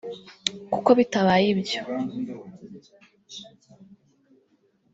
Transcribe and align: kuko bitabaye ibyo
kuko 0.71 0.89
bitabaye 0.99 1.45
ibyo 1.55 1.81